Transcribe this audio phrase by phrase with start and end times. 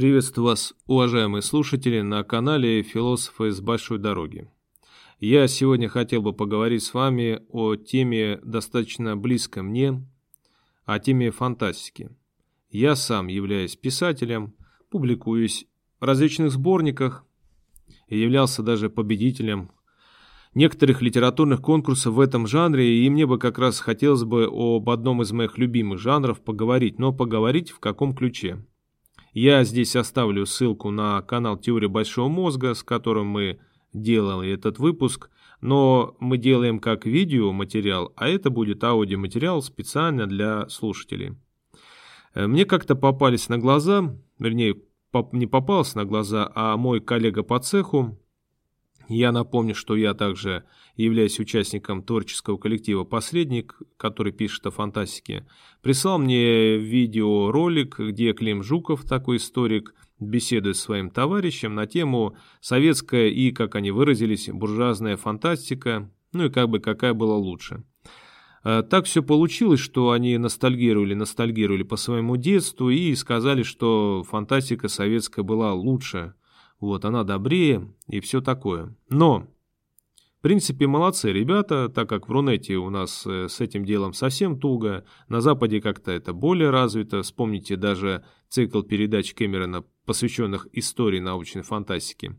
[0.00, 4.50] Приветствую вас, уважаемые слушатели, на канале «Философы с большой дороги».
[5.18, 10.02] Я сегодня хотел бы поговорить с вами о теме достаточно близкой мне,
[10.86, 12.08] о теме фантастики.
[12.70, 14.54] Я сам являюсь писателем,
[14.88, 15.66] публикуюсь
[16.00, 17.26] в различных сборниках
[18.08, 19.70] и являлся даже победителем
[20.54, 25.20] некоторых литературных конкурсов в этом жанре, и мне бы как раз хотелось бы об одном
[25.20, 28.64] из моих любимых жанров поговорить, но поговорить в каком ключе–
[29.32, 33.60] я здесь оставлю ссылку на канал Теория Большого Мозга, с которым мы
[33.92, 41.36] делали этот выпуск, но мы делаем как видеоматериал, а это будет аудиоматериал специально для слушателей.
[42.34, 44.76] Э, мне как-то попались на глаза, вернее,
[45.32, 48.18] не попался на глаза, а мой коллега по цеху,
[49.10, 50.62] я напомню, что я также
[50.96, 55.46] являюсь участником творческого коллектива «Посредник», который пишет о фантастике,
[55.82, 63.28] прислал мне видеоролик, где Клим Жуков, такой историк, беседует с своим товарищем на тему «Советская
[63.28, 67.82] и, как они выразились, буржуазная фантастика, ну и как бы какая была лучше».
[68.62, 74.86] Э, так все получилось, что они ностальгировали, ностальгировали по своему детству и сказали, что фантастика
[74.86, 76.34] советская была лучше–
[76.80, 78.96] вот, она добрее и все такое.
[79.08, 79.46] Но,
[80.38, 84.58] в принципе, молодцы ребята, так как в Рунете у нас э, с этим делом совсем
[84.58, 87.22] туго, на Западе как-то это более развито.
[87.22, 92.34] Вспомните даже цикл передач Кэмерона, посвященных истории научной фантастики.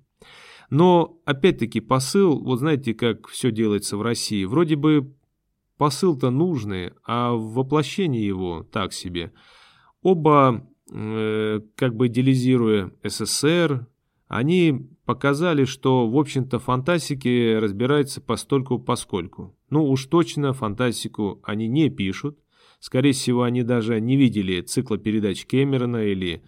[0.71, 5.13] Но, опять-таки, посыл, вот знаете, как все делается в России, вроде бы
[5.77, 9.33] посыл-то нужный, а воплощение его так себе.
[10.01, 13.87] Оба, э, как бы идеализируя СССР,
[14.31, 19.57] они показали, что, в общем-то, фантастики разбираются постольку поскольку.
[19.69, 22.39] Ну, уж точно фантастику они не пишут.
[22.79, 26.43] Скорее всего, они даже не видели цикла передач Кэмерона или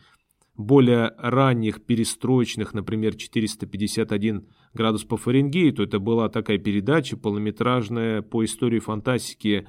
[0.55, 5.83] более ранних перестроечных, например, 451 градус по Фаренгейту.
[5.83, 9.67] Это была такая передача полнометражная по истории фантастики,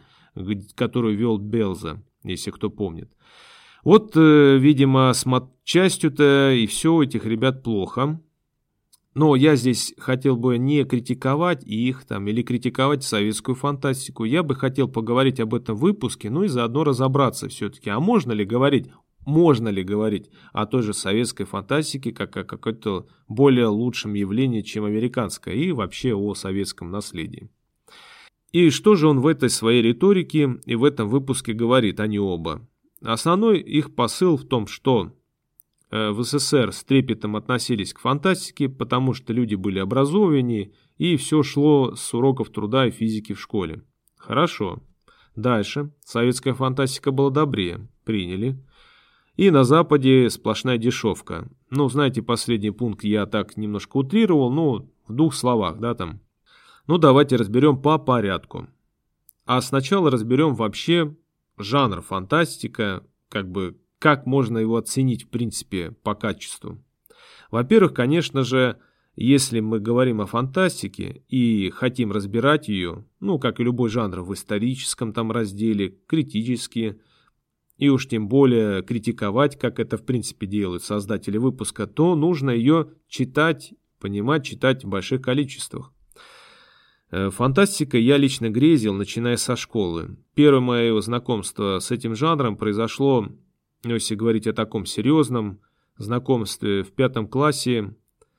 [0.76, 3.10] которую вел Белза, если кто помнит.
[3.82, 5.12] Вот, э, видимо,
[5.64, 8.20] частью-то и все у этих ребят плохо.
[9.14, 14.24] Но я здесь хотел бы не критиковать их там или критиковать советскую фантастику.
[14.24, 18.44] Я бы хотел поговорить об этом выпуске, ну и заодно разобраться все-таки, а можно ли
[18.44, 18.88] говорить,
[19.24, 24.84] можно ли говорить о той же советской фантастике как о какой-то более лучшем явлении, чем
[24.84, 27.48] американская, и вообще о советском наследии.
[28.50, 32.66] И что же он в этой своей риторике и в этом выпуске говорит, они оба?
[33.00, 35.12] Основной их посыл в том, что
[35.94, 41.94] в СССР с трепетом относились к фантастике, потому что люди были образованнее, и все шло
[41.94, 43.84] с уроков труда и физики в школе.
[44.16, 44.82] Хорошо.
[45.36, 45.92] Дальше.
[46.04, 47.88] Советская фантастика была добрее.
[48.04, 48.58] Приняли.
[49.36, 51.48] И на Западе сплошная дешевка.
[51.70, 56.20] Ну, знаете, последний пункт я так немножко утрировал, ну, в двух словах, да, там.
[56.88, 58.66] Ну, давайте разберем по порядку.
[59.46, 61.14] А сначала разберем вообще
[61.56, 66.78] жанр фантастика, как бы как можно его оценить в принципе по качеству?
[67.50, 68.76] Во-первых, конечно же,
[69.16, 74.34] если мы говорим о фантастике и хотим разбирать ее, ну, как и любой жанр в
[74.34, 77.00] историческом там разделе, критически,
[77.78, 82.90] и уж тем более критиковать, как это в принципе делают создатели выпуска, то нужно ее
[83.08, 85.94] читать, понимать, читать в больших количествах.
[87.10, 90.18] Э, фантастика я лично грезил, начиная со школы.
[90.34, 93.30] Первое мое знакомство с этим жанром произошло,
[93.84, 95.60] ну, если говорить о таком серьезном
[95.96, 97.94] знакомстве, в пятом классе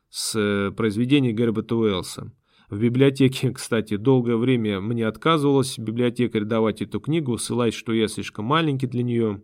[0.09, 2.31] с э, произведением Герберта Уэллса.
[2.69, 8.45] В библиотеке, кстати, долгое время мне отказывалась библиотекарь давать эту книгу, ссылаясь, что я слишком
[8.45, 9.43] маленький для нее.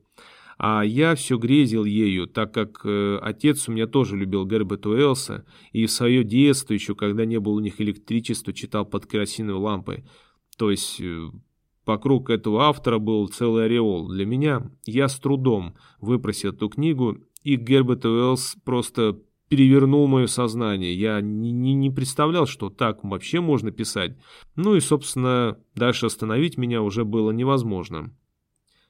[0.58, 5.46] А я все грезил ею, так как э, отец у меня тоже любил Герберта Уэллса,
[5.72, 10.06] и в свое детство, еще когда не было у них электричества, читал под керосиновой лампой.
[10.58, 11.32] То есть э,
[11.86, 14.08] вокруг этого автора был целый ореол.
[14.10, 19.20] Для меня я с трудом выпросил эту книгу, и Герберт Уэллс просто
[19.52, 20.94] перевернул мое сознание.
[20.94, 24.18] Я не, не представлял, что так вообще можно писать.
[24.56, 28.16] Ну и, собственно, дальше остановить меня уже было невозможно.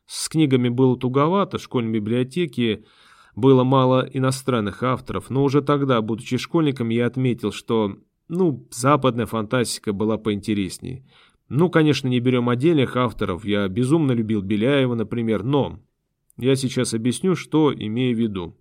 [0.05, 2.83] С книгами было туговато, в школьной библиотеке
[3.35, 9.93] было мало иностранных авторов, но уже тогда, будучи школьником, я отметил, что, ну, западная фантастика
[9.93, 11.03] была поинтереснее.
[11.53, 15.81] Ну, конечно, не берем отдельных авторов, я безумно любил Беляева, например, но
[16.37, 18.57] я сейчас объясню, что имею в виду.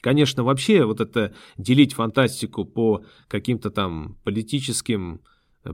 [0.00, 5.20] Конечно, вообще вот это делить фантастику по каким-то там политическим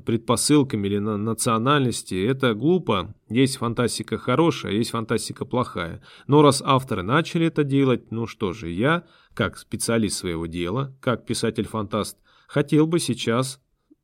[0.04, 2.26] предпосылками или на национальности.
[2.26, 3.14] Это глупо.
[3.28, 6.02] Есть фантастика хорошая, есть фантастика плохая.
[6.26, 11.24] Но раз авторы начали это делать, ну что же, я, как специалист своего дела, как
[11.24, 12.18] писатель-фантаст,
[12.48, 13.60] хотел бы сейчас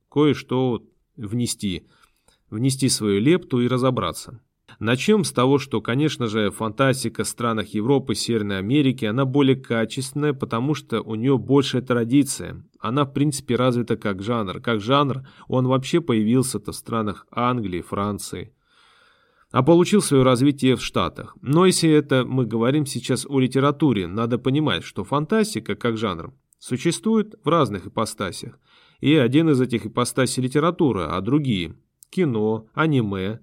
[0.09, 0.85] кое-что
[1.17, 1.87] внести,
[2.51, 4.41] внести свою лепту и разобраться.
[4.79, 10.35] Начнем с того, что, конечно же, фантастика в странах Европы, Северной Америки, она более качественная,
[10.35, 12.63] потому что у нее большая традиция.
[12.79, 14.61] Она, в принципе, развита как жанр.
[14.61, 18.53] Как жанр он вообще появился-то в странах Англии, Франции.
[19.51, 21.35] А получил свое развитие в Штатах.
[21.41, 27.35] Но если это мы говорим сейчас о литературе, надо понимать, что фантастика как жанр существует
[27.43, 28.59] в разных ипостасях.
[29.01, 31.75] И один из этих ипостасей литература, а другие–
[32.11, 33.41] кино, аниме,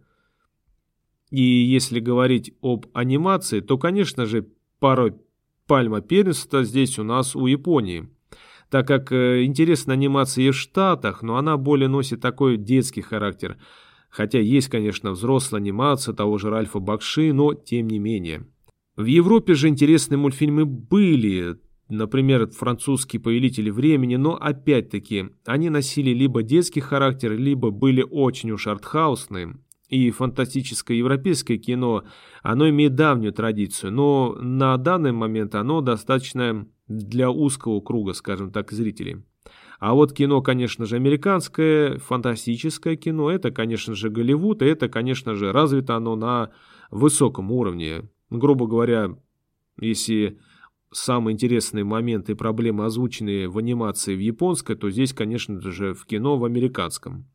[1.29, 4.47] и если говорить об анимации, то, конечно же,
[4.79, 5.17] пара
[5.65, 8.07] пальма первенства здесь у нас у Японии.
[8.69, 13.57] Так как э, интересна анимация и в Штатах, но она более носит такой детский характер.
[14.09, 18.45] Хотя есть, конечно, взрослая анимация того же Ральфа Бакши, но тем не менее.
[18.95, 21.57] В Европе же интересные мультфильмы были,
[21.89, 28.67] например, французские повелители времени, но опять-таки они носили либо детский характер, либо были очень уж
[28.67, 29.57] артхаусные
[29.89, 32.03] и фантастическое европейское кино,
[32.41, 38.71] оно имеет давнюю традицию, но на данный момент оно достаточно для узкого круга, скажем так,
[38.71, 39.23] зрителей.
[39.79, 45.35] А вот кино, конечно же, американское, фантастическое кино, это, конечно же, Голливуд, и это, конечно
[45.35, 46.51] же, развито оно на
[46.89, 48.09] высоком уровне.
[48.29, 49.15] Грубо говоря,
[49.79, 50.39] если
[50.93, 56.05] самые интересные моменты и проблемы озвучены в анимации в японской, то здесь, конечно же, в
[56.05, 57.27] кино в американском.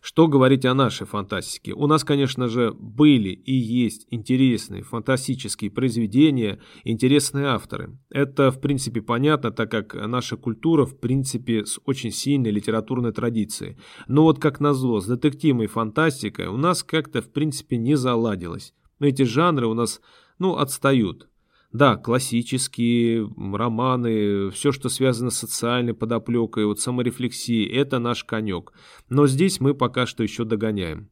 [0.00, 1.72] Что говорить о нашей фантастике?
[1.72, 7.98] У нас, конечно же, были и есть интересные фантастические произведения, интересные авторы.
[8.10, 13.78] Это, в принципе, понятно, так как наша культура, в принципе, с очень сильной литературной традицией.
[14.08, 18.74] Но вот как назло, с детективом и фантастикой у нас как-то, в принципе, не заладилось.
[18.98, 20.00] Эти жанры у нас,
[20.38, 21.28] ну, отстают.
[21.72, 28.72] Да, классические романы, все, что связано с социальной подоплекой, вот саморефлексией, это наш конек.
[29.08, 31.08] Но здесь мы пока что еще догоняем.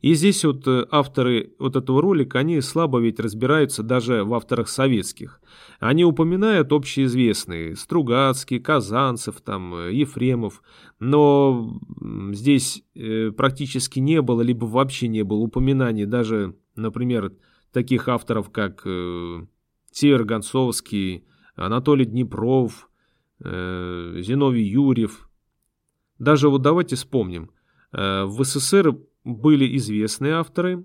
[0.00, 4.68] И здесь вот э, авторы вот этого ролика, они слабо ведь разбираются даже в авторах
[4.68, 5.40] советских.
[5.80, 10.62] Они упоминают общеизвестные, Стругацкий, Казанцев, там, э, Ефремов,
[10.98, 11.80] но
[12.32, 17.32] здесь э, практически не было, либо вообще не было упоминаний даже, например,
[17.72, 18.86] таких авторов, как
[19.92, 21.24] Север Гонцовский,
[21.54, 22.88] Анатолий Днепров,
[23.44, 25.28] э, Зиновий Юрьев.
[26.18, 27.50] Даже вот давайте вспомним.
[27.92, 30.84] Э, в СССР были известные авторы,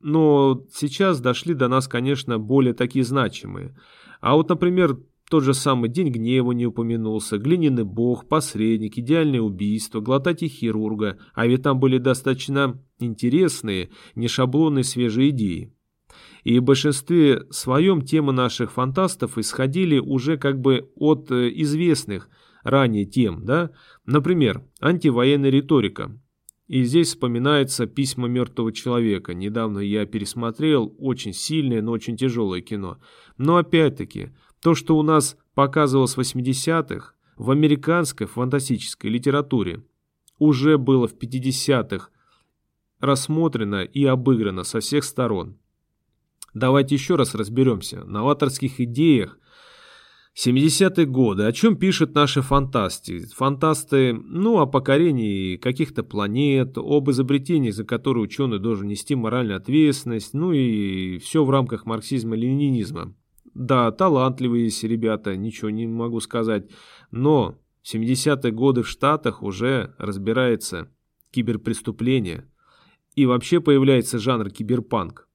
[0.00, 3.76] но сейчас дошли до нас, конечно, более такие значимые.
[4.20, 4.98] А вот, например,
[5.30, 11.46] тот же самый День гнева не упомянулся, Глиняный бог, Посредник, Идеальное убийство, Глотать хирурга, а
[11.46, 15.72] ведь там были достаточно интересные, не шаблонные свежие идеи.
[16.44, 22.28] И в большинстве своем темы наших фантастов исходили уже как бы от э, известных
[22.62, 23.70] ранее тем, да?
[24.06, 26.18] Например, антивоенная риторика.
[26.66, 29.34] И здесь вспоминается «Письма мертвого человека».
[29.34, 32.98] Недавно я пересмотрел очень сильное, но очень тяжелое кино.
[33.38, 34.30] Но опять-таки,
[34.62, 39.82] то, что у нас показывалось в 80-х, в американской фантастической литературе,
[40.38, 42.10] уже было в 50-х
[43.00, 45.58] рассмотрено и обыграно со всех сторон.
[46.54, 48.04] Давайте еще раз разберемся.
[48.04, 49.38] Новаторских идеях
[50.36, 51.44] 70-е годы.
[51.44, 53.26] О чем пишут наши фантасты?
[53.34, 60.34] Фантасты, ну, о покорении каких-то планет, об изобретении, за которые ученый должен нести моральную ответственность,
[60.34, 63.14] ну и все в рамках марксизма-ленинизма.
[63.54, 66.70] Да, талантливые есть ребята, ничего не могу сказать,
[67.10, 70.88] но в 70-е годы в Штатах уже разбирается
[71.32, 72.46] киберпреступление,
[73.16, 75.28] и вообще появляется жанр киберпанк.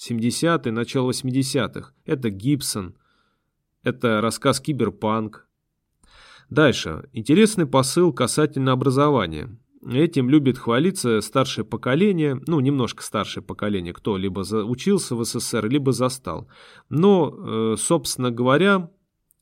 [0.00, 1.92] 70-е, начало 80-х.
[2.06, 2.94] Это Гибсон.
[3.82, 5.46] Это рассказ «Киберпанк».
[6.48, 7.08] Дальше.
[7.12, 9.56] Интересный посыл касательно образования.
[9.86, 15.92] Этим любит хвалиться старшее поколение, ну, немножко старшее поколение, кто либо учился в СССР, либо
[15.92, 16.48] застал.
[16.90, 17.34] Но,
[17.72, 18.90] э, собственно говоря,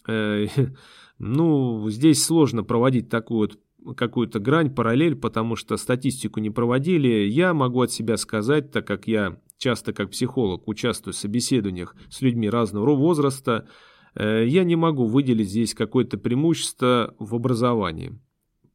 [0.06, 0.46] э,
[1.18, 3.50] ну, здесь сложно проводить такую
[3.84, 7.26] вот какую-то грань, параллель, потому что статистику не проводили.
[7.28, 12.22] Я могу от себя сказать, так как я часто как психолог участвую в собеседованиях с
[12.22, 13.68] людьми разного возраста,
[14.14, 18.18] э, я не могу выделить здесь какое-то преимущество в образовании.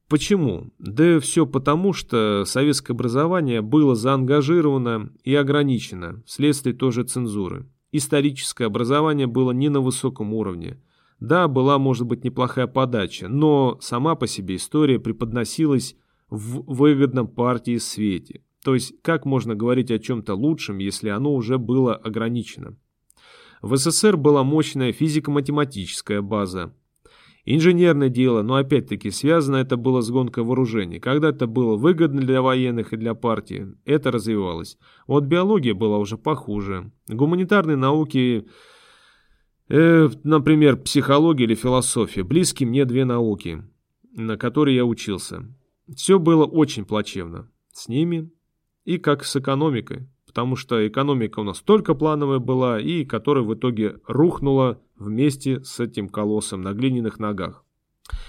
[0.10, 0.72] Почему?
[0.78, 7.68] Да все потому, что советское образование было заангажировано и ограничено вследствие тоже цензуры.
[7.92, 10.80] Историческое образование было не на высоком уровне.
[11.20, 15.96] Да, была, может быть, неплохая подача, но сама по себе история преподносилась
[16.30, 18.42] в выгодном партии свете.
[18.63, 22.77] То есть, как можно говорить о чем-то лучшем, если оно уже было ограничено?
[23.62, 26.74] В СССР была мощная физико-математическая база.
[27.46, 31.01] Инженерное дело, но опять-таки связано это было с гонкой вооружений.
[31.01, 34.77] Когда это было выгодно для военных и для партии, это развивалось.
[35.08, 36.91] Вот биология была уже похуже.
[37.10, 38.48] Гуманитарные науки,
[39.67, 43.62] э, например, психология или философия, близки мне две науки,
[44.15, 45.43] на которые я учился.
[45.93, 48.32] Все было очень плачевно с ними
[48.86, 53.54] и как с экономикой, потому что экономика у нас только плановая была и которая в
[53.54, 57.63] итоге рухнула вместе с этим колоссом на глиняных ногах.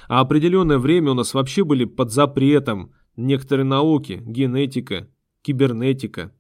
[0.09, 5.09] А определенное время у нас вообще были под запретом некоторые науки, генетика,
[5.43, 6.33] кибернетика.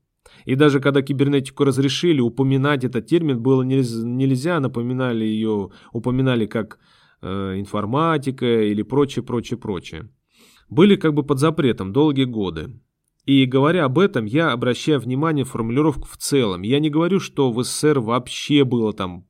[0.45, 6.79] И даже когда кибернетику разрешили, упоминать этот термин было нельзя, напоминали ее, упоминали как
[7.21, 10.09] э, информатика или прочее, прочее, прочее.
[10.69, 12.81] Были как бы под запретом долгие годы.
[13.27, 16.63] И говоря об этом, я обращаю внимание формулировку в целом.
[16.63, 19.27] Я не говорю, что в СССР вообще было там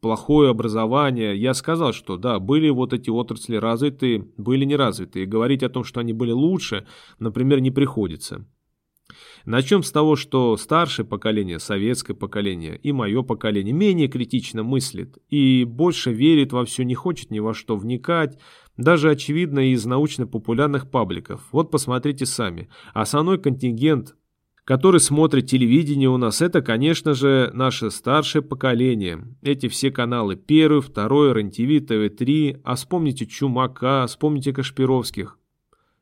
[0.00, 1.36] плохое образование.
[1.36, 5.26] Я сказал, что да, были вот эти отрасли развитые, были неразвитые.
[5.26, 6.86] Говорить о том, что они были лучше,
[7.18, 8.46] например, не приходится.
[9.46, 15.64] Начнем с того, что старшее поколение, советское поколение и мое поколение менее критично мыслит и
[15.64, 18.38] больше верит во все, не хочет ни во что вникать,
[18.78, 21.42] даже очевидно из научно-популярных пабликов.
[21.52, 22.68] Вот посмотрите сами.
[22.94, 24.14] Основной контингент,
[24.64, 29.36] который смотрит телевидение у нас, это, конечно же, наше старшее поколение.
[29.42, 35.38] Эти все каналы первый, второй, РЕН-ТВ, ТВ-3, а вспомните Чумака, вспомните Кашпировских.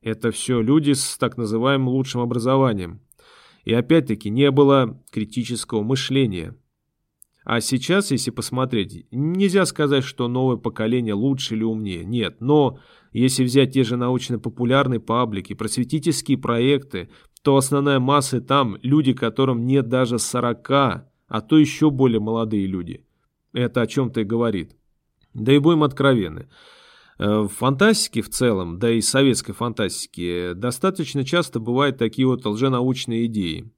[0.03, 3.01] Это все люди с так называемым лучшим образованием.
[3.65, 6.55] И опять-таки не было критического мышления.
[7.47, 12.05] А сейчас, если посмотреть, нельзя сказать, что новое поколение лучше или умнее.
[12.05, 12.81] Нет, но
[13.13, 17.09] если взять те же научно-популярные паблики, просветительские проекты,
[17.43, 23.07] то основная масса там люди, которым нет даже 40, а то еще более молодые люди.
[23.53, 24.77] Это о чем-то и говорит.
[25.33, 26.49] Да и будем откровенны.
[27.21, 33.27] Э, в фантастике в целом, да и советской фантастике, достаточно часто бывают такие вот лженаучные
[33.27, 33.71] идеи.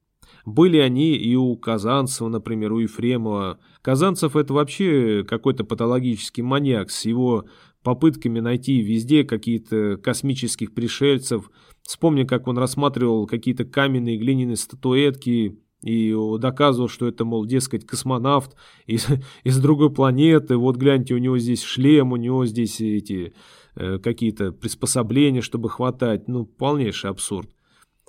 [0.45, 3.59] Были они и у Казанцева, например, у Ефремова.
[3.81, 7.45] Казанцев это вообще какой-то патологический маньяк с его
[7.83, 11.49] попытками найти везде какие-то космических пришельцев.
[11.83, 18.55] Вспомни, как он рассматривал какие-то каменные глиняные статуэтки и доказывал, что это, мол, дескать, космонавт
[18.85, 19.07] из,
[19.43, 20.57] из другой планеты.
[20.57, 23.33] Вот гляньте, у него здесь шлем, у него здесь эти
[23.75, 26.27] э, какие-то приспособления, чтобы хватать.
[26.27, 27.49] Ну, полнейший абсурд.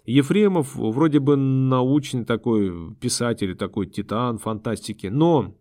[0.04, 5.54] Ефремов вроде бы научный такой писатель, такой титан фантастики, но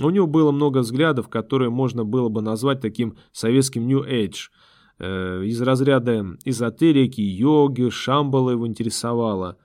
[0.00, 4.50] у него было много взглядов, которые можно было бы назвать таким советским New Age.
[4.98, 9.58] Э, из разряда эзотерики, йоги, Шамбала его интересовало.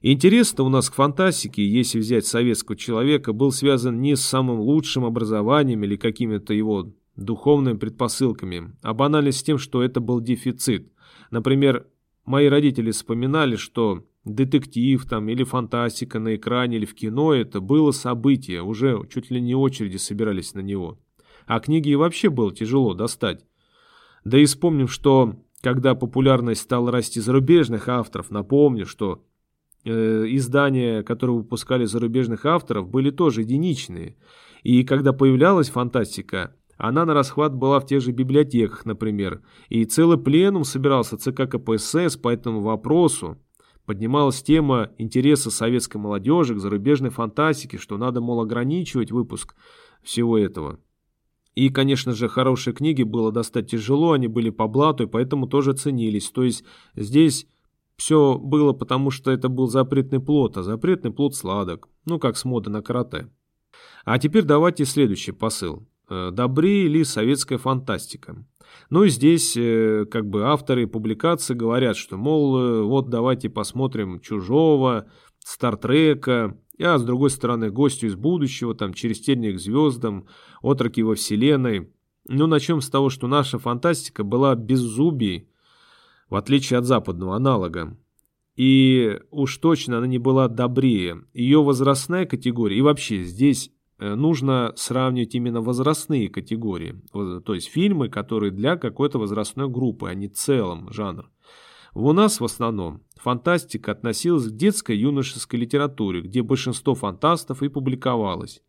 [0.00, 5.04] интерес у нас к фантастике, если взять советского человека, был связан не с самым лучшим
[5.04, 10.90] образованием или какими-то его духовными предпосылками, а банально с тем, что это был дефицит.
[11.30, 11.86] Например,
[12.24, 17.90] Мои родители вспоминали, что детектив там или фантастика на экране или в кино это было
[17.90, 20.98] событие, уже чуть ли не очереди собирались на него.
[21.46, 23.44] А книги и вообще было тяжело достать.
[24.24, 29.22] Да и вспомним, что когда популярность стала расти зарубежных авторов, напомню, что
[29.84, 29.90] э,
[30.28, 34.16] издания, которые выпускали зарубежных авторов, были тоже единичные.
[34.62, 40.18] И когда появлялась фантастика, она на расхват была в тех же библиотеках, например, и целый
[40.18, 43.38] пленум собирался ЦК КПСС по этому вопросу.
[43.86, 49.54] Поднималась тема интереса советской молодежи к зарубежной фантастике, что надо, мол, ограничивать выпуск
[50.02, 50.80] всего этого.
[51.54, 55.74] И, конечно же, хорошие книги было достать тяжело, они были по блату, и поэтому тоже
[55.74, 56.30] ценились.
[56.30, 56.64] То есть
[56.96, 57.46] здесь
[57.96, 62.44] все было потому, что это был запретный плод, а запретный плод сладок, ну как с
[62.44, 63.30] моды на карате.
[64.04, 65.86] А теперь давайте следующий посыл.
[66.08, 68.44] Э, добрее ли советская фантастика.
[68.90, 74.20] Ну и здесь э, как бы авторы публикации говорят, что, мол, э, вот давайте посмотрим
[74.20, 75.06] «Чужого»,
[75.38, 80.26] «Стартрека», а с другой стороны «Гостю из будущего», там «Через тени к звездам»,
[80.62, 81.90] «Отроки во вселенной».
[82.28, 85.48] Ну, начнем с того, что наша фантастика была беззубей,
[86.28, 87.96] в отличие от западного аналога.
[88.56, 91.24] И уж точно она не была добрее.
[91.32, 93.70] Ее возрастная категория, и вообще здесь
[94.14, 100.28] нужно сравнивать именно возрастные категории, то есть фильмы, которые для какой-то возрастной группы, а не
[100.28, 101.30] целом жанр.
[101.94, 108.62] У нас в основном фантастика относилась к детской юношеской литературе, где большинство фантастов и публиковалось,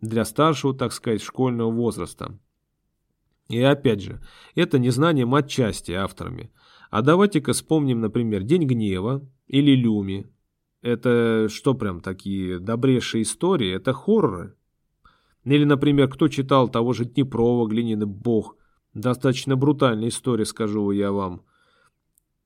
[0.00, 2.38] для старшего, так сказать, школьного возраста.
[3.48, 4.22] И опять же,
[4.54, 6.52] это не знание матчасти авторами,
[6.90, 10.30] А давайте-ка вспомним, например, День гнева или Люми.
[10.80, 13.74] Это что прям такие добрейшие истории?
[13.74, 14.54] Это хорроры.
[15.44, 18.56] Или, например, кто читал того же Днепрова, Глинины бог?
[18.94, 21.42] Достаточно брутальная история, скажу я вам.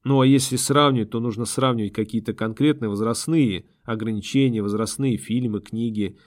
[0.04, 6.18] Ну а если сравнивать, то нужно сравнивать какие-то конкретные возрастные ограничения, возрастные фильмы, книги.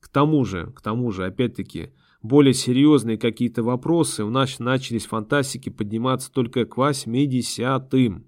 [0.00, 5.70] К тому же, к тому же, опять-таки, более серьезные какие-то вопросы у нас начались фантастики
[5.70, 8.26] подниматься только к 80-м.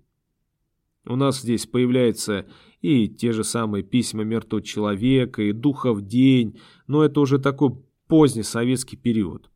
[1.06, 2.46] У нас здесь появляются
[2.80, 7.72] и те же самые письма мертвого человека, и духов день, но это уже такой
[8.06, 9.50] поздний советский период.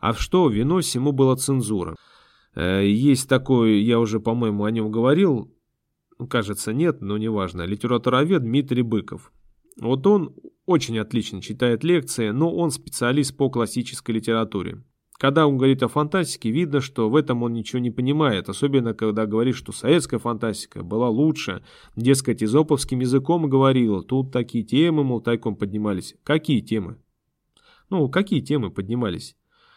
[0.00, 1.96] А что, виной всему была цензура.
[2.54, 5.52] Э, есть такой, я уже, по-моему, о нем говорил,
[6.28, 9.32] кажется, нет, но неважно, литературовед Дмитрий Быков.
[9.80, 14.82] Вот он очень отлично читает лекции, но он специалист по классической литературе.
[15.18, 19.24] Когда он говорит о фантастике, видно, что в этом он ничего не понимает, особенно когда
[19.26, 21.62] говорит, что советская фантастика была лучше.
[21.96, 26.16] Дескать, изоповским языком говорил, тут такие темы, мол, тайком поднимались.
[26.22, 26.98] Какие темы?
[27.88, 29.36] Ну, какие темы поднимались?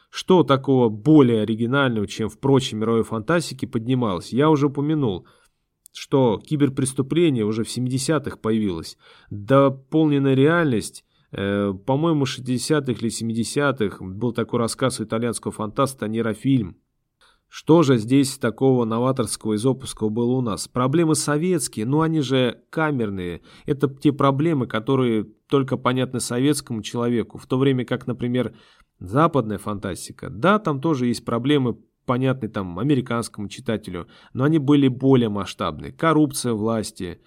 [0.10, 4.34] Что такого более оригинального, чем в прочей мировой фантастике поднималось?
[4.34, 5.26] Я уже упомянул,
[5.94, 8.98] что киберпреступление уже в 70-х появилось.
[9.30, 16.78] Дополненная реальность, по-моему, 60-х или 70-х был такой рассказ у итальянского фантаста «Нейрофильм».
[17.48, 20.68] Что же здесь такого новаторского из опуского было у нас?
[20.68, 23.42] Проблемы советские, но они же камерные.
[23.66, 28.54] Это те проблемы, которые только понятны советскому человеку, в то время как, например,
[29.00, 30.30] Западная фантастика.
[30.30, 35.94] Да, там тоже есть проблемы, понятные там американскому читателю, но они были более масштабные.
[35.94, 37.22] Коррупция власти,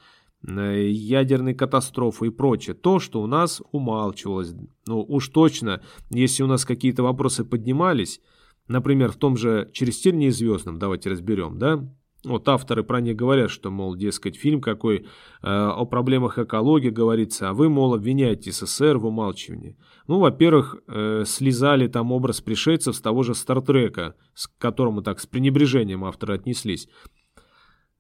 [0.45, 2.75] ядерные катастрофы и прочее.
[2.75, 4.55] То, что у нас умалчивалось.
[4.87, 8.21] Ну, уж точно, если у нас какие-то вопросы поднимались,
[8.69, 11.87] например, в том же «Через тень неизвестном», давайте разберем, да,
[12.25, 15.03] вот авторы про них говорят, что, мол, дескать, фильм какой э,
[15.43, 19.77] о проблемах экологии говорится, а вы, мол, обвиняете СССР в умалчивании.
[20.07, 25.27] Ну, во-первых, э, слезали там образ пришельцев с того же Стартрека, к которому так с
[25.27, 26.89] пренебрежением авторы отнеслись.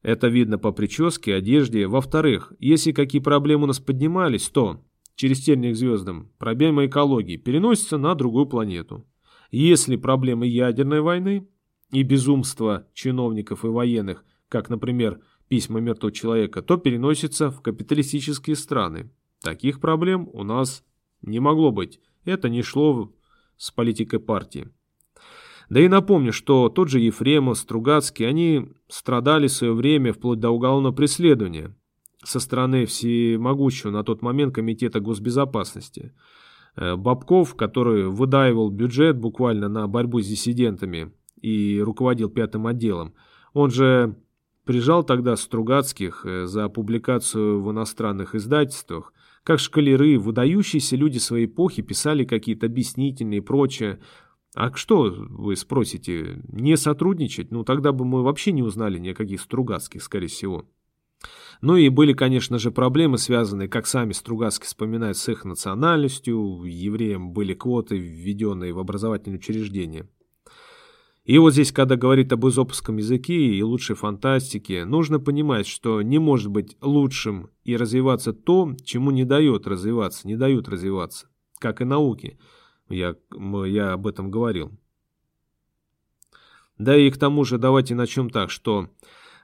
[0.03, 1.87] Это видно по прическе, одежде.
[1.87, 4.85] Во-вторых, если какие проблемы у нас поднимались, то
[5.15, 9.07] через терник звездам проблемы экологии переносятся на другую планету.
[9.51, 11.47] Если проблемы ядерной войны,
[11.93, 19.11] и безумство чиновников и военных, как, например, письма мертвого человека, то переносится в капиталистические страны.
[19.43, 20.85] Таких проблем у нас
[21.21, 22.01] не могло быть.
[22.25, 23.13] Это не шло
[23.57, 24.71] с политикой партии.
[25.73, 30.51] Да и напомню, что тот же Ефремов, Стругацкий, они страдали в свое время вплоть до
[30.51, 31.75] уголовного преследования
[32.23, 36.13] со стороны всемогущего на тот момент Комитета госбезопасности.
[36.77, 43.15] Э, Бабков, который выдаивал бюджет буквально на борьбу с диссидентами, и руководил пятым отделом.
[43.55, 44.15] Он же
[44.67, 49.15] прижал тогда Стругацких э, за публикацию в иностранных издательствах.
[49.43, 54.01] Как шкалеры, выдающиеся люди своей эпохи писали какие-то объяснительные и прочее.
[54.55, 57.51] А что, вы спросите, не сотрудничать?
[57.51, 60.67] Ну, тогда бы мы вообще не узнали никаких Стругацких, скорее всего.
[61.63, 66.65] Ну и были, конечно же, проблемы, связанные, как сами Стругацкие вспоминают, с их национальностью.
[66.65, 70.09] Евреям были квоты, введенные в образовательные учреждения.
[71.25, 76.19] И вот здесь, когда говорит об изопском языке и лучшей фантастике, нужно понимать, что не
[76.19, 81.29] может быть лучшим и развиваться то, чему не дает развиваться, не дают развиваться,
[81.61, 82.39] как и науки.
[82.93, 83.17] Я,
[83.67, 84.71] я об этом говорил.
[86.79, 88.89] Да и к тому же давайте начнем так, что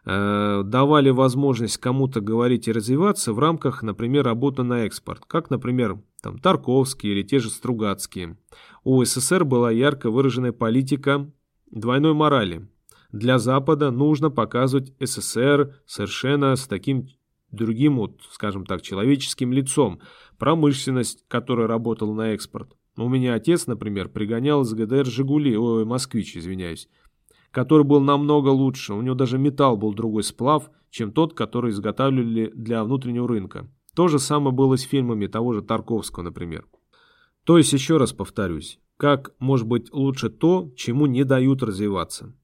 [0.05, 6.01] э, давали возможность кому-то говорить и развиваться в рамках, например, работы на экспорт, как, например,
[6.21, 8.37] там, Тарковские или те же Стругацкие.
[8.85, 11.31] У СССР была ярко выраженная политика
[11.71, 12.69] двойной морали.
[13.13, 17.09] Для Запада нужно показывать СССР совершенно с таким
[17.51, 20.01] другим, вот, скажем так, человеческим лицом.
[20.39, 22.75] Промышленность, которая работала на экспорт.
[22.99, 26.89] У меня отец, например, пригонял из ГДР «Жигули», ой, «Москвич», извиняюсь,
[27.53, 28.93] который был намного лучше.
[28.93, 33.71] У него даже металл был другой сплав, чем тот, который изготавливали для внутреннего рынка.
[33.95, 36.67] То же самое было с фильмами того же Тарковского, например.
[37.45, 42.35] То есть, еще раз повторюсь, как может быть лучше то, чему не дают развиваться.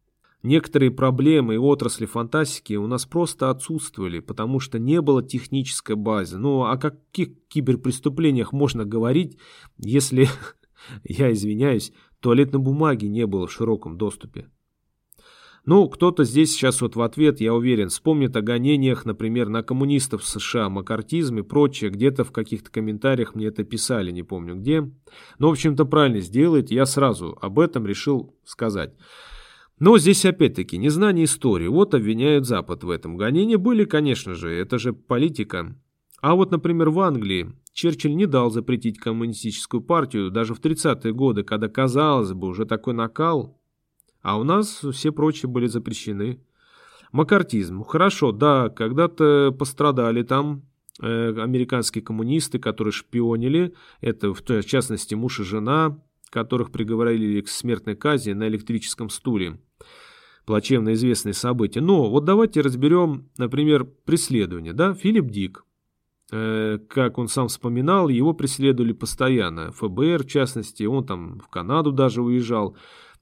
[0.44, 6.36] Некоторые проблемы и отрасли фантастики у нас просто отсутствовали, потому что не было технической базы.
[6.36, 9.38] Ну, о каких киберпреступлениях можно говорить,
[9.78, 10.28] если,
[11.04, 14.50] я извиняюсь, туалетной бумаги не было в широком доступе?
[15.64, 20.20] Ну, кто-то здесь сейчас вот в ответ, я уверен, вспомнит о гонениях, например, на коммунистов
[20.20, 21.88] в США, макартизм и прочее.
[21.88, 24.82] Где-то в каких-то комментариях мне это писали, не помню где.
[25.38, 28.92] Но, в общем-то, правильно сделает, я сразу об этом решил сказать.
[29.78, 31.66] Но здесь опять-таки незнание истории.
[31.66, 33.16] Вот обвиняют Запад в этом.
[33.16, 35.76] Гонения были, конечно же, это же политика.
[36.20, 41.42] А вот, например, в Англии Черчилль не дал запретить коммунистическую партию даже в 30-е годы,
[41.42, 43.60] когда, казалось бы, уже такой накал,
[44.22, 46.40] а у нас все прочие были запрещены.
[47.12, 47.82] Макартизм.
[47.84, 50.62] Хорошо, да, когда-то пострадали там
[51.02, 53.74] э, американские коммунисты, которые шпионили.
[54.00, 55.98] Это, в частности, муж и жена,
[56.34, 59.60] которых приговорили к смертной казни на электрическом стуле.
[60.44, 61.80] Плачевно известные события.
[61.80, 64.72] Но вот давайте разберем, например, преследование.
[64.72, 64.92] Да?
[64.92, 65.64] Филипп Дик.
[66.32, 69.70] Э, как он сам вспоминал, его преследовали постоянно.
[69.70, 72.76] ФБР, в частности, он там в Канаду даже уезжал.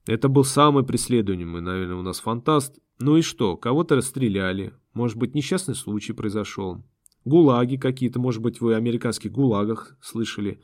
[0.07, 2.79] Это был самый преследуемый, наверное, у нас фантаст.
[2.99, 4.73] Ну и что, кого-то расстреляли.
[4.93, 6.83] Может быть, несчастный случай произошел.
[7.25, 10.59] Гулаги какие-то, может быть, вы о американских гулагах слышали.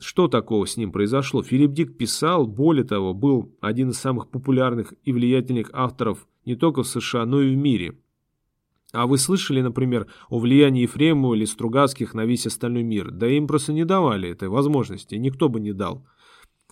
[0.00, 1.42] Что такого с ним произошло?
[1.42, 6.82] Филипп Дик писал, более того, был один из самых популярных и влиятельных авторов не только
[6.82, 7.98] в США, но и в мире.
[8.92, 13.10] А вы слышали, например, о влиянии Ефремова или Стругацких на весь остальной мир?
[13.10, 16.06] Да им просто не давали этой возможности, никто бы не дал.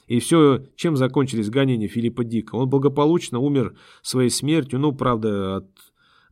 [0.07, 2.57] И все, чем закончились гонения Филиппа Дика?
[2.57, 5.69] Он благополучно умер своей смертью, ну, правда, от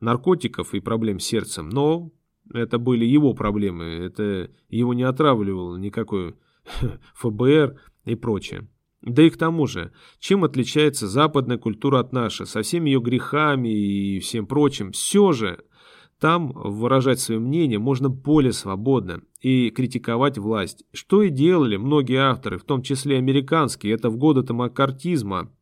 [0.00, 2.11] наркотиков и проблем с сердцем, но
[2.52, 6.37] это были его проблемы, это его не отравливало никакой
[7.14, 8.68] ФБР и прочее.
[9.02, 13.68] Да и к тому же, чем отличается западная культура от нашей, со всеми ее грехами
[13.68, 15.61] и всем прочим, все же
[16.18, 22.59] там выражать свое мнение можно более свободно и критиковать власть, что и делали многие авторы,
[22.59, 25.52] в том числе американские, это в годы маккартизма.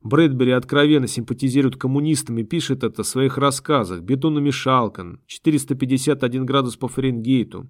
[0.00, 7.68] Брэдбери откровенно симпатизирует коммунистам и пишет это в своих рассказах «Бетономешалка», «451 градус по Фаренгейту».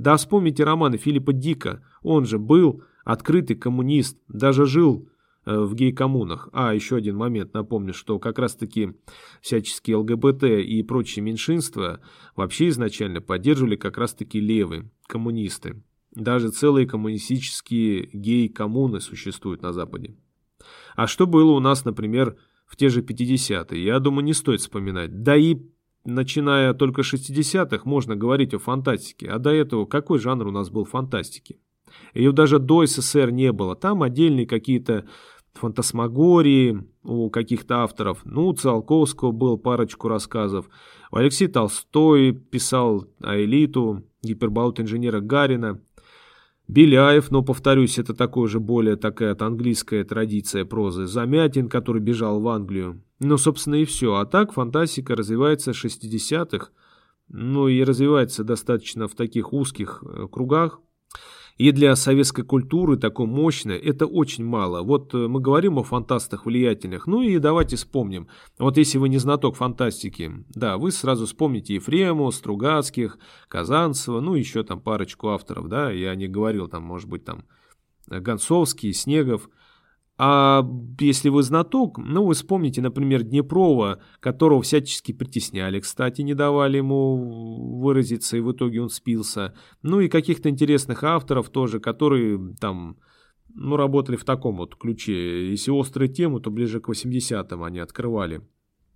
[0.00, 5.10] Да вспомните романы Филиппа Дика, он же был открытый коммунист, даже жил
[5.46, 6.50] Э, в гей-коммунах.
[6.52, 8.92] А, еще один момент, напомню, что как раз-таки
[9.40, 12.00] всяческие ЛГБТ и прочие меньшинства
[12.36, 15.82] вообще изначально поддерживали как раз-таки левые, коммунисты.
[16.14, 20.14] Даже целые коммунистические гей-коммуны существуют на Западе.
[20.94, 22.36] А что было у нас, например,
[22.66, 25.22] в те же 50-е, я думаю, не стоит вспоминать.
[25.22, 25.56] Да и
[26.04, 29.28] начиная только 60-х можно говорить о фантастике.
[29.30, 31.58] А до этого какой жанр у нас был фантастики?
[32.14, 33.74] Ее даже до СССР не было.
[33.74, 35.06] Там отдельные какие-то
[35.54, 38.20] фантасмагории у каких-то авторов.
[38.24, 40.68] Ну, у Циолковского был парочку рассказов.
[41.10, 45.80] Алексей Толстой писал о элиту, гиперболот инженера Гарина.
[46.70, 51.06] Беляев, но, повторюсь, это такой же более такая от английская традиция прозы.
[51.06, 53.02] Замятин, который бежал в Англию.
[53.18, 54.14] Ну, собственно, и все.
[54.14, 56.68] А так фантастика развивается в 60-х.
[57.28, 60.80] Ну, и развивается достаточно в таких узких э, кругах.
[61.60, 64.80] И для советской культуры такой мощной это очень мало.
[64.80, 67.06] Вот э, мы говорим о фантастах влиятельных.
[67.06, 68.28] Ну и давайте вспомним.
[68.58, 73.18] Вот если вы не знаток фантастики, да, вы сразу вспомните Ефрему, Стругацких,
[73.48, 77.44] Казанцева, ну еще там парочку авторов, да, я не говорил там, может быть, там
[78.06, 79.50] Гонцовский, Снегов.
[80.22, 80.62] А
[80.98, 87.80] если вы знаток, ну вы вспомните, например, Днепрова, которого всячески притесняли, кстати, не давали ему
[87.80, 89.54] выразиться, и в итоге он спился.
[89.80, 92.98] Ну и каких-то интересных авторов тоже, которые там,
[93.54, 95.48] ну, работали в таком вот ключе.
[95.52, 98.42] Если острые темы, то ближе к 80-м они открывали.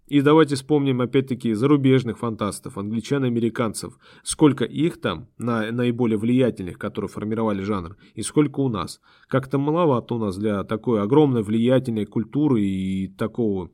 [0.07, 3.99] И давайте вспомним опять-таки зарубежных фантастов, англичан и американцев.
[4.23, 9.01] Сколько их там, на, наиболее влиятельных, которые формировали жанр, и сколько у нас.
[9.29, 13.71] Как-то маловато у нас для такой огромной влиятельной культуры и такого,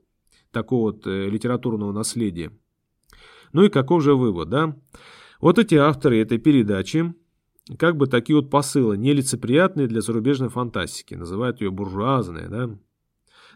[0.53, 2.53] такого вот э, литературного наследия.
[3.53, 4.77] Ну и каков же вывод, да?
[5.41, 7.13] Вот эти авторы этой передачи,
[7.77, 12.79] как бы такие вот посылы, нелицеприятные для зарубежной фантастики, называют ее буржуазной, да?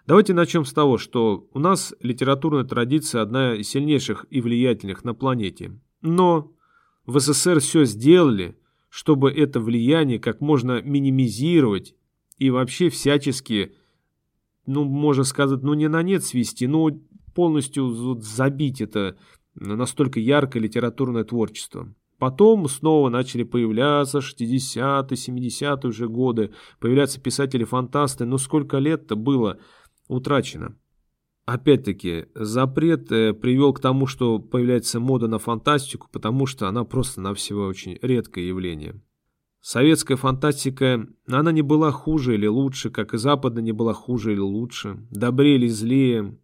[0.06, 5.14] Давайте начнем с того, что у нас литературная традиция одна из сильнейших и влиятельных на
[5.14, 5.80] планете.
[6.02, 6.52] Но
[7.06, 8.58] в СССР все сделали,
[8.90, 11.94] чтобы это влияние как можно минимизировать
[12.36, 13.74] и вообще всячески,
[14.66, 16.90] ну, можно сказать, ну, не на нет свести, но
[17.34, 19.16] полностью забить это
[19.54, 21.94] настолько яркое литературное творчество.
[22.18, 28.24] Потом снова начали появляться 60-е, 70-е уже годы, появляться писатели-фантасты.
[28.24, 29.58] Но сколько лет-то было
[30.14, 30.76] утрачено.
[31.46, 37.66] Опять-таки, запрет э, привел к тому, что появляется мода на фантастику, потому что она просто-навсего
[37.66, 39.00] очень редкое явление.
[39.60, 44.40] Советская фантастика, она не была хуже или лучше, как и западная не была хуже или
[44.40, 46.38] лучше, добрее или злее,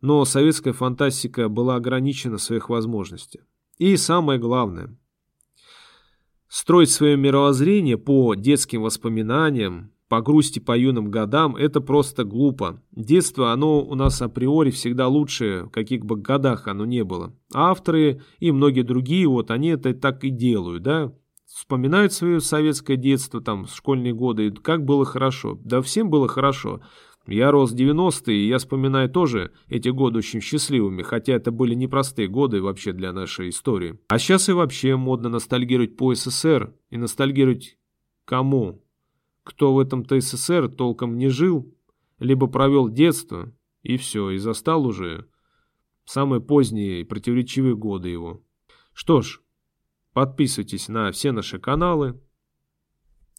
[0.00, 3.42] но советская фантастика была ограничена в своих возможностях.
[3.78, 4.96] И самое главное,
[6.48, 12.82] строить свое мировоззрение по детским воспоминаниям, по грусти по юным годам, это просто глупо.
[12.92, 17.34] Детство, оно у нас априори всегда лучше, каких бы годах оно не было.
[17.52, 21.12] авторы и многие другие, вот они это так и делают, да,
[21.46, 25.58] вспоминают свое советское детство, там, школьные годы, как было хорошо.
[25.64, 26.82] Да всем было хорошо.
[27.26, 31.74] Я рос в 90-е, и я вспоминаю тоже эти годы очень счастливыми, хотя это были
[31.74, 33.98] непростые годы вообще для нашей истории.
[34.08, 37.78] А сейчас и вообще модно ностальгировать по СССР и ностальгировать
[38.24, 38.85] кому?
[39.46, 41.72] Кто в этом-то СССР толком не жил,
[42.18, 45.28] либо провел детство, и все, и застал уже
[46.04, 48.42] самые поздние и противоречивые годы его.
[48.92, 49.40] Что ж,
[50.12, 52.20] подписывайтесь на все наши каналы,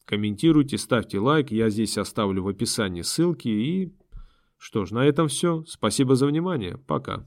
[0.06, 3.94] комментируйте, ставьте лайк, я здесь оставлю в описании ссылки и...
[4.56, 5.66] Что ж, на этом все.
[5.68, 6.78] Спасибо за внимание.
[6.78, 7.26] Пока.